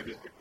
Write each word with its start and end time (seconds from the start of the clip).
I 0.00 0.02
just 0.02 0.39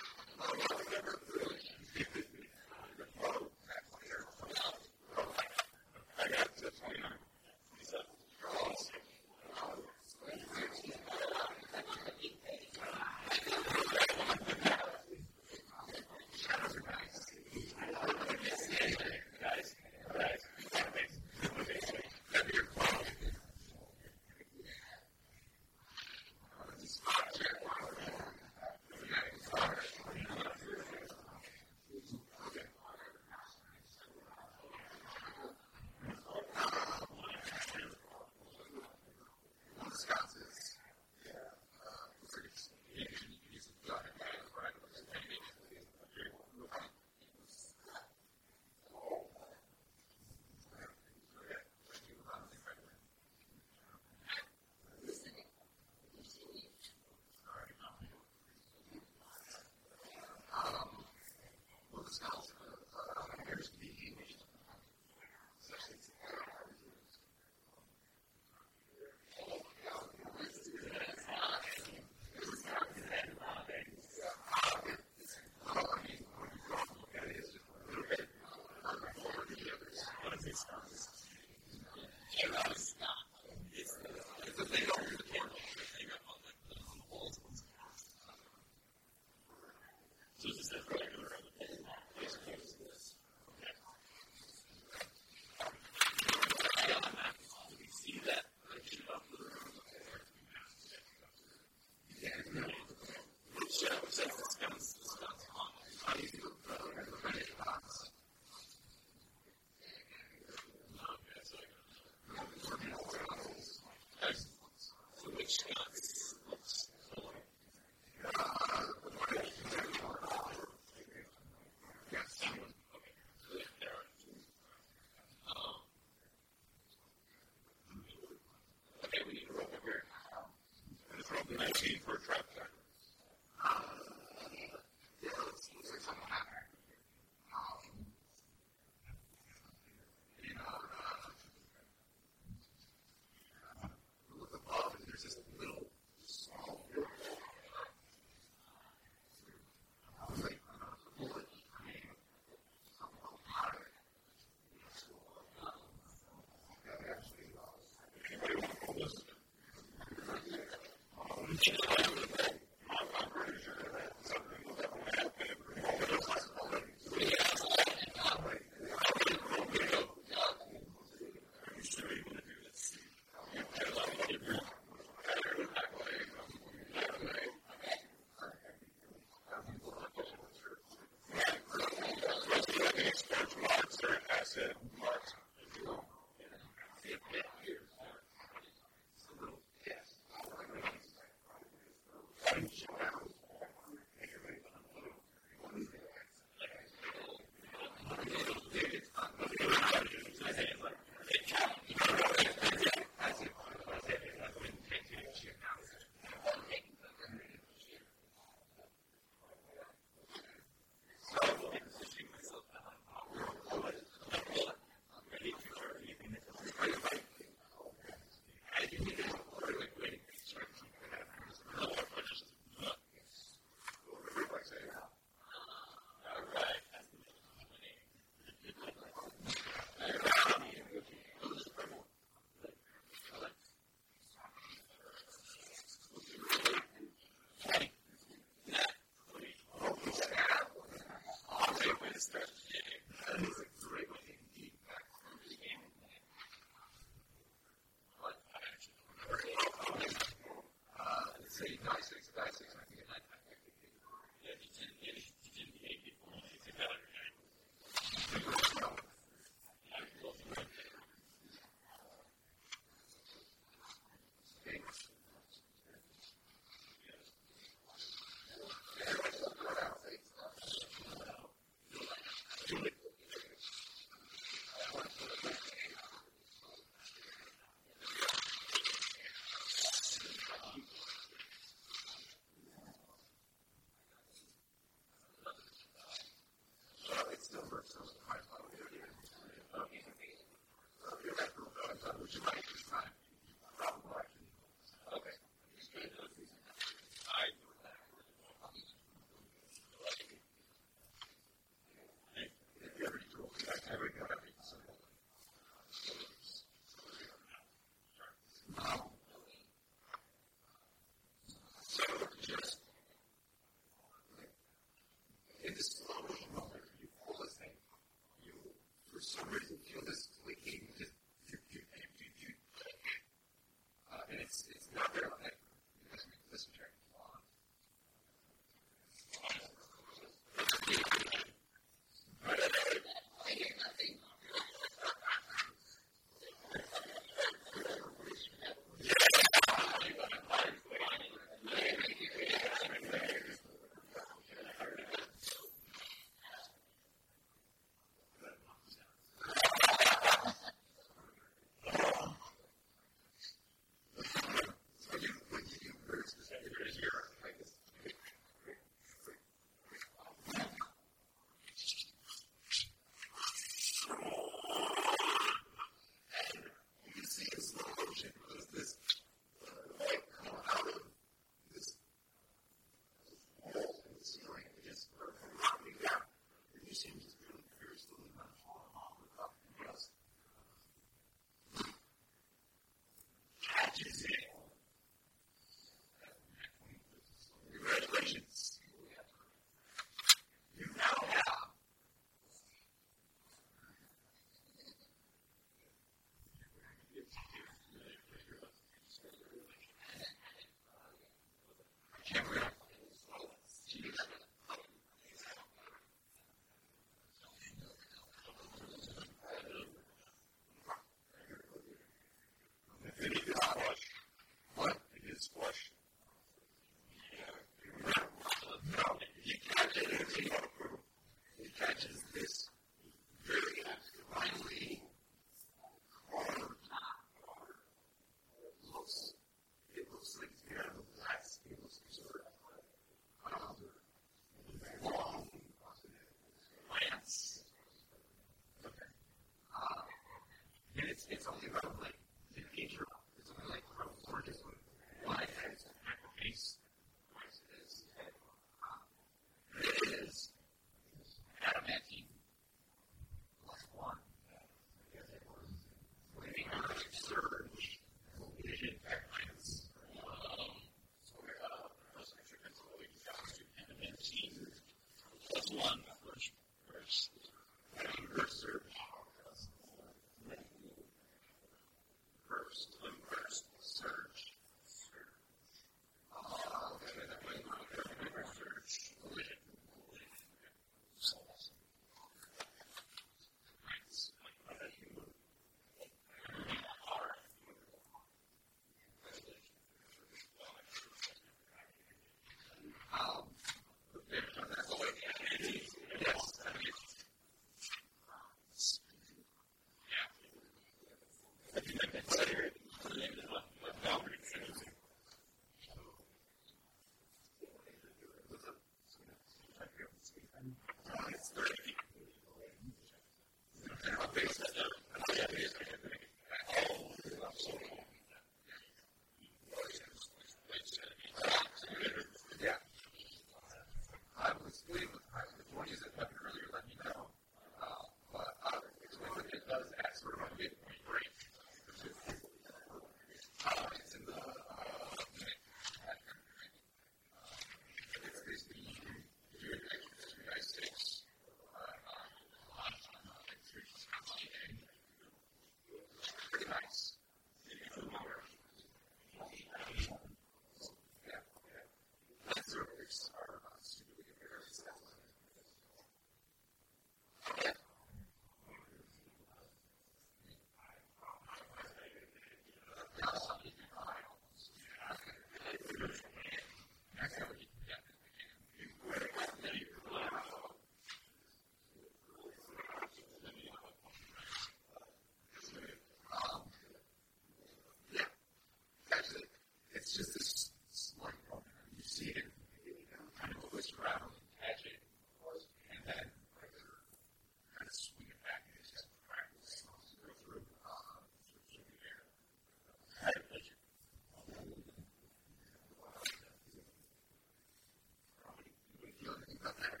the 599.63 599.69
letter. 599.69 600.00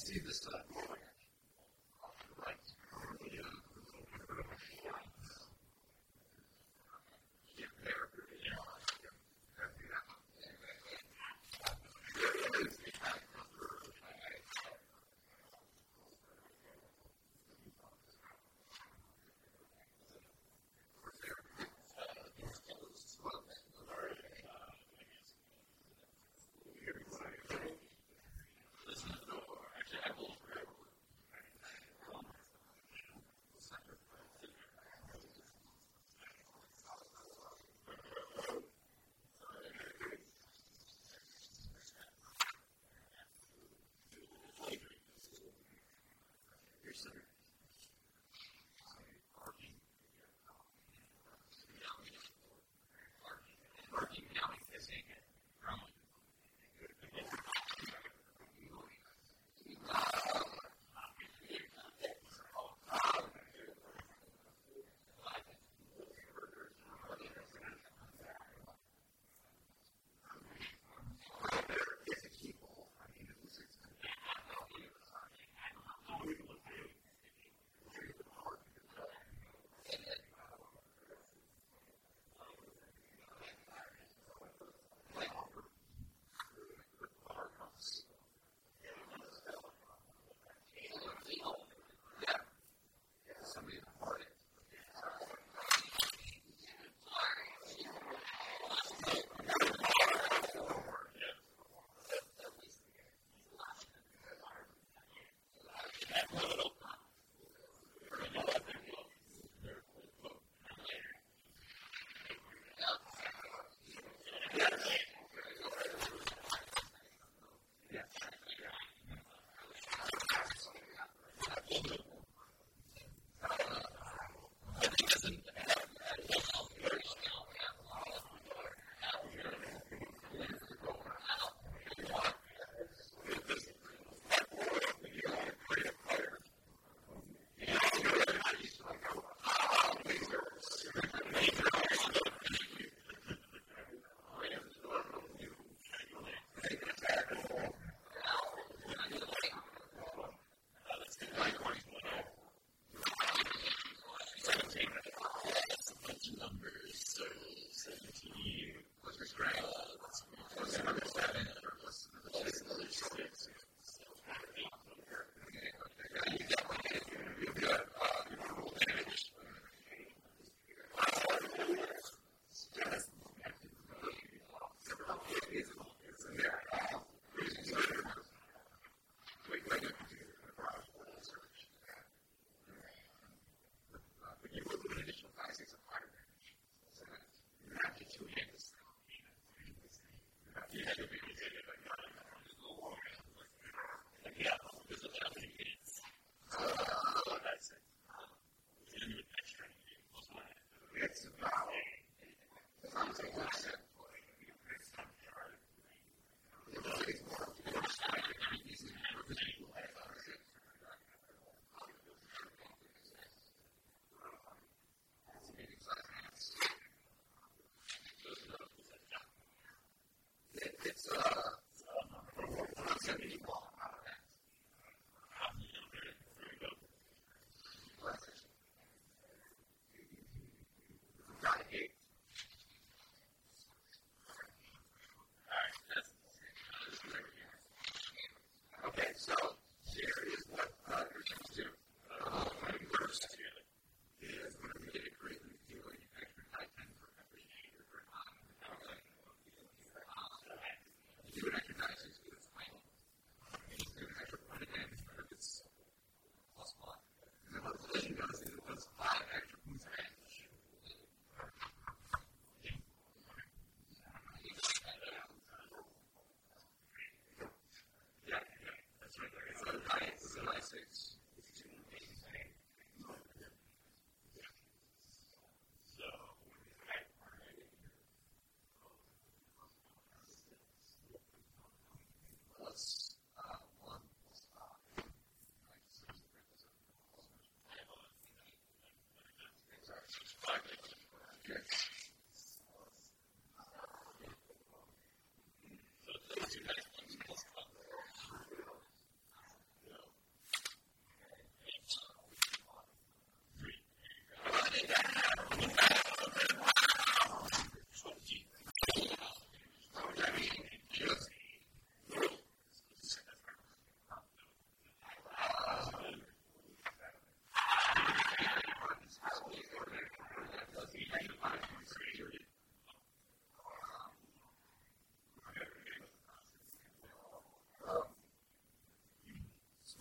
See 0.00 0.18
this 0.26 0.38
stuff. 0.38 0.69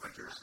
Winter's 0.01 0.41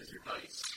is 0.00 0.12
your 0.12 0.22
dice. 0.24 0.67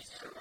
is 0.00 0.10
so 0.20 0.37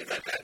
Amen. 0.00 0.37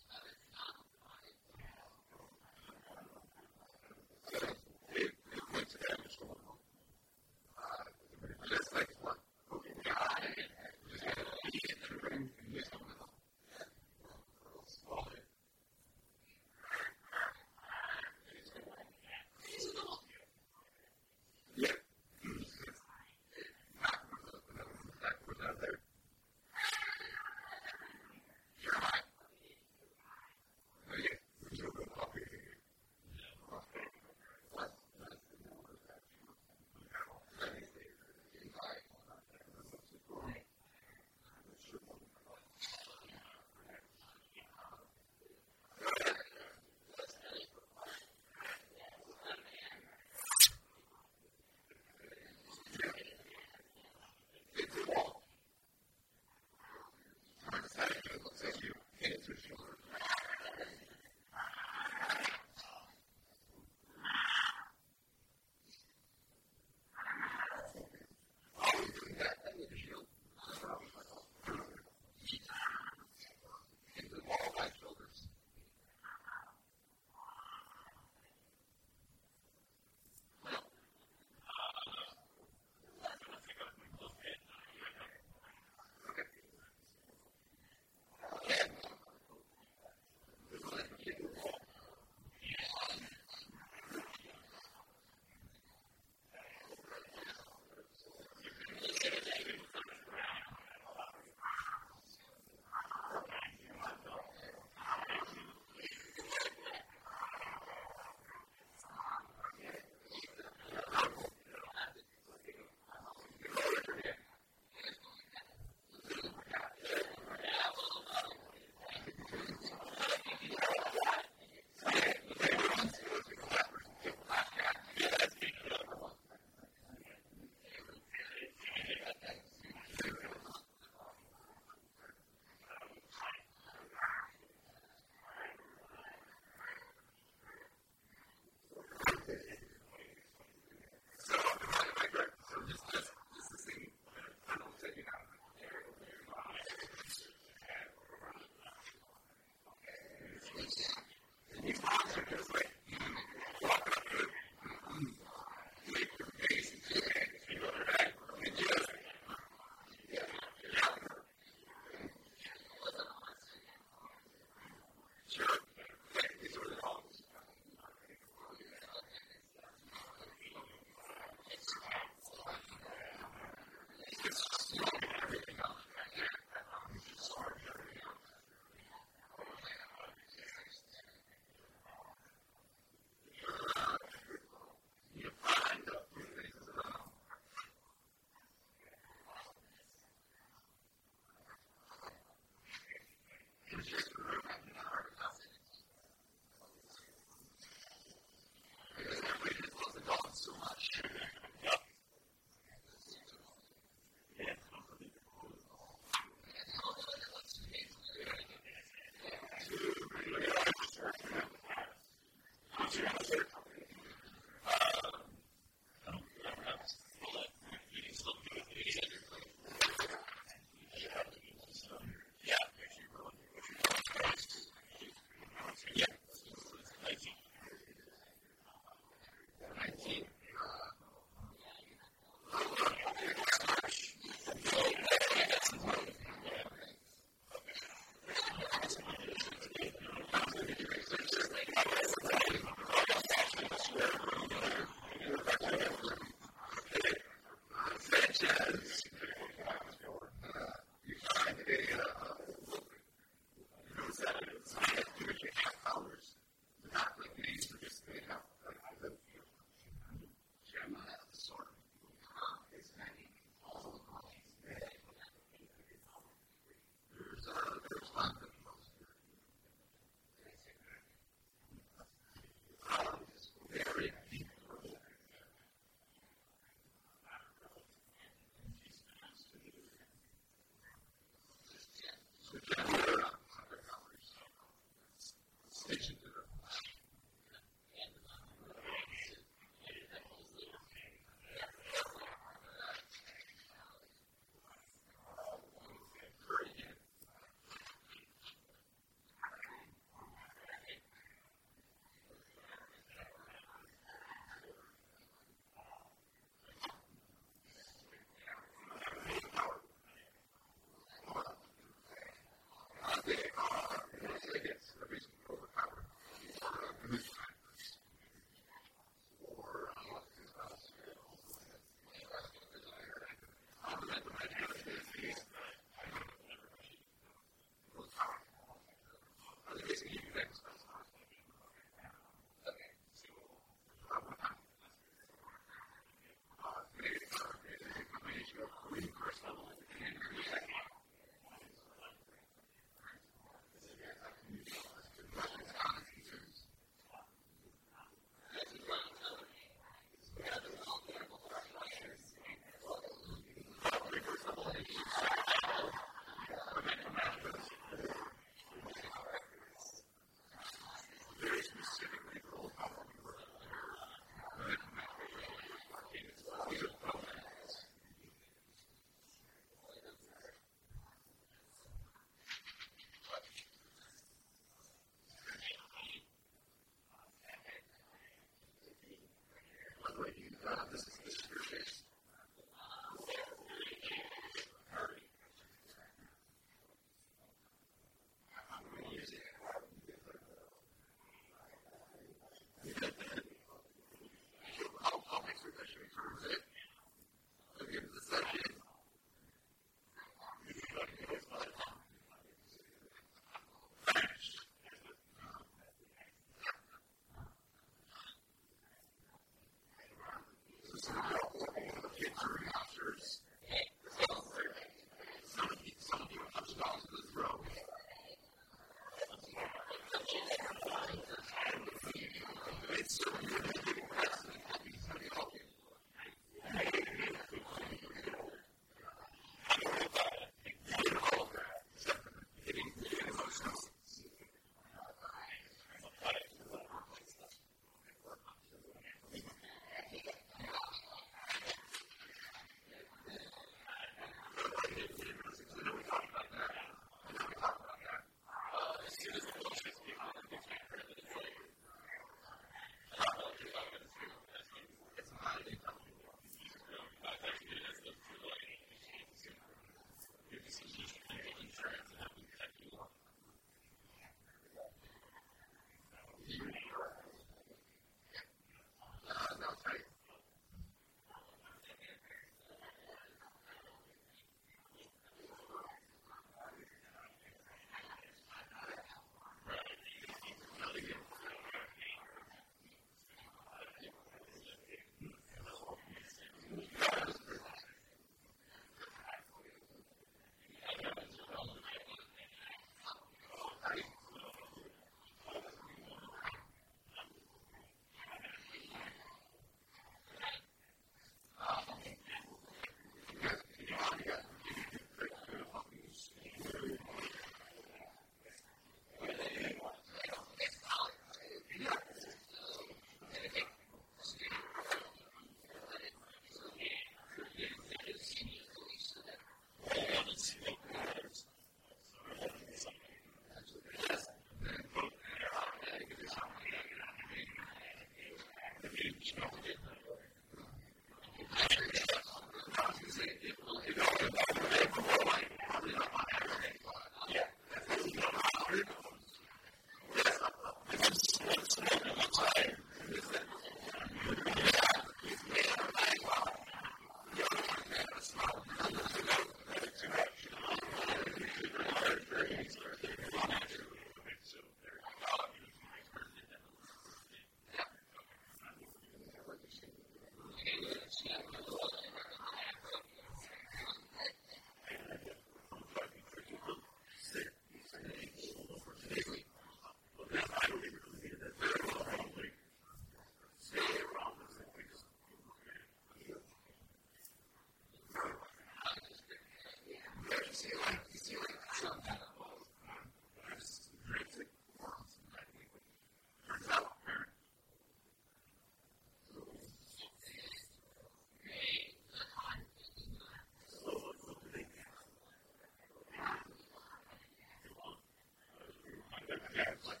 have 599.67 599.77
like 599.87 600.00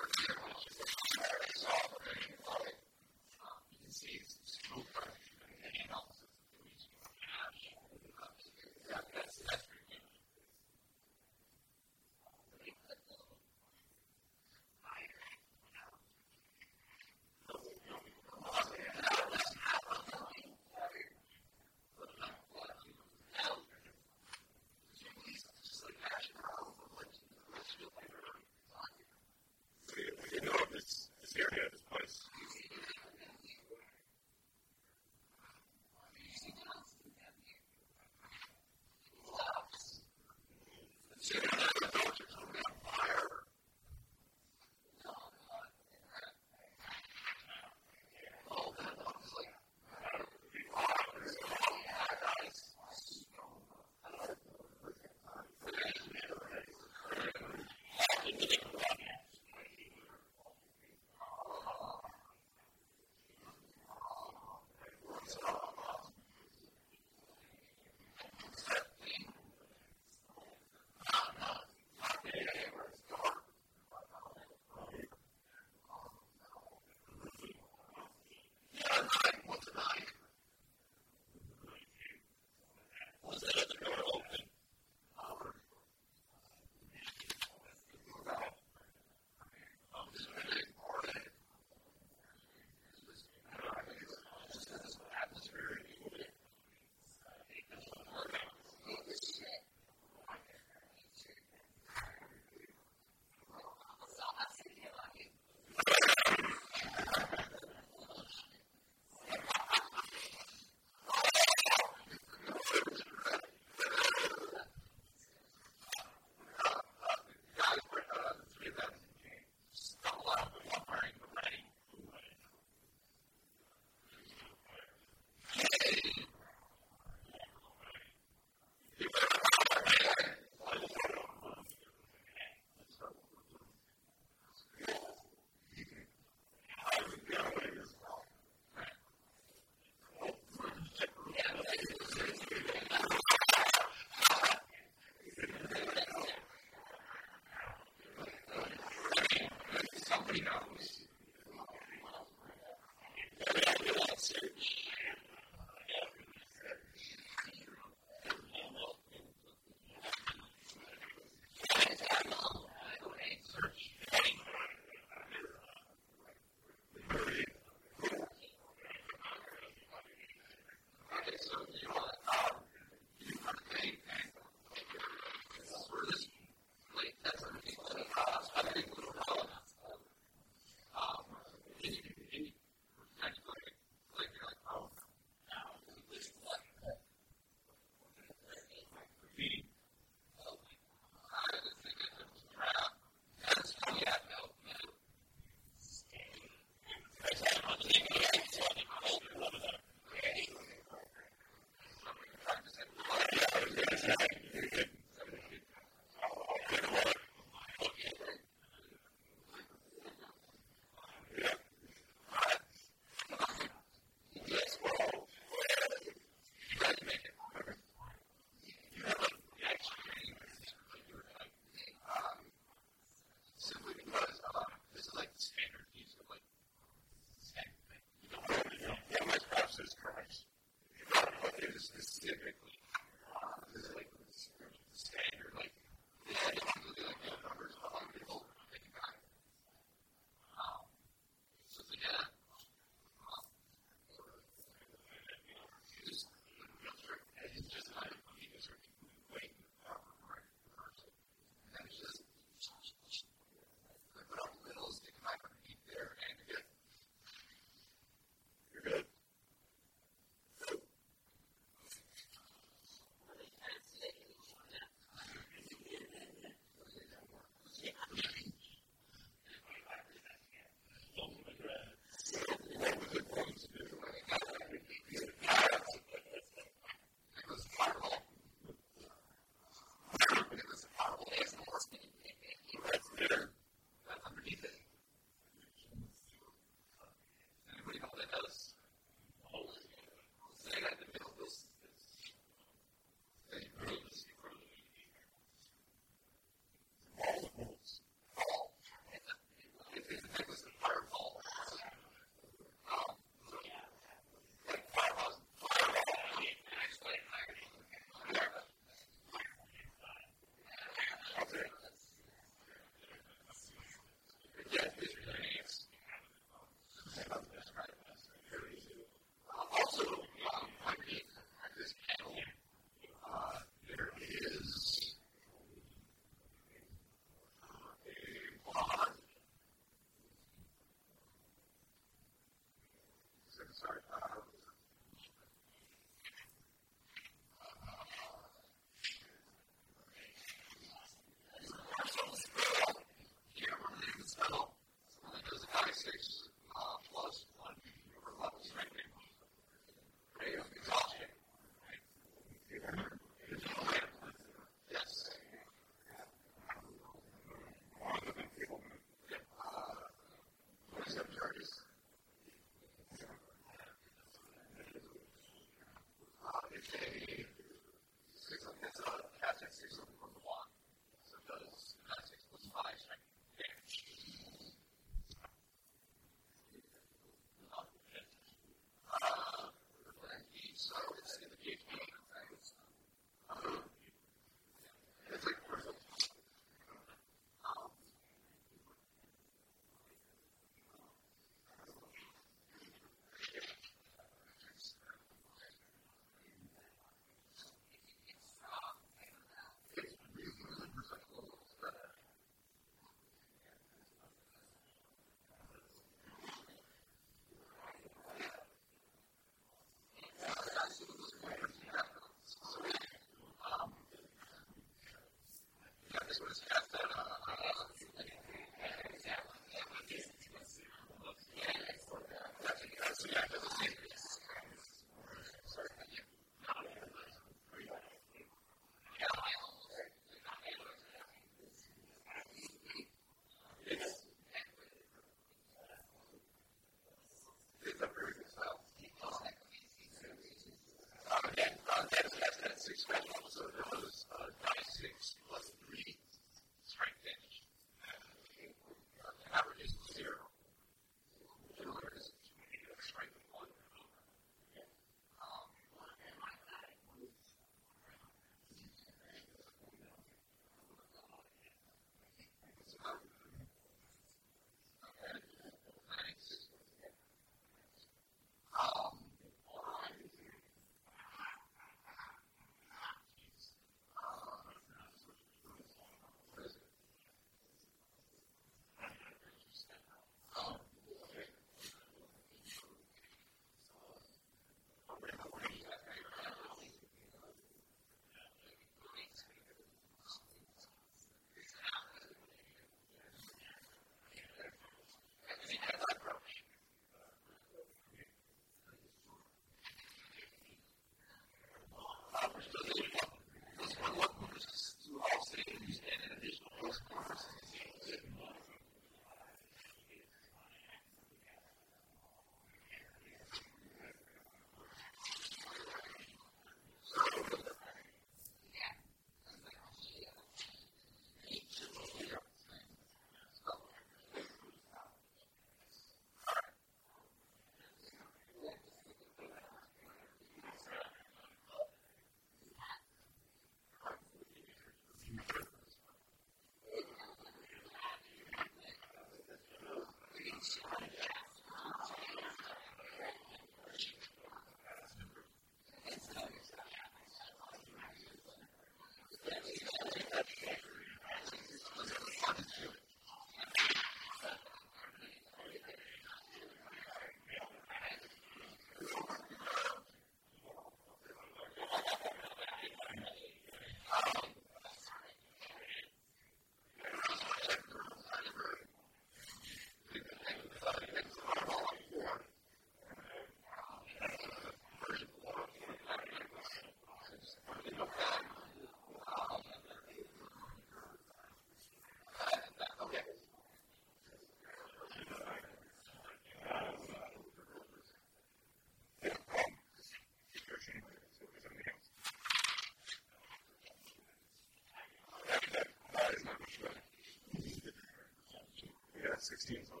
16 599.41 599.85
so 599.87 600.00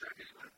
second 0.00 0.53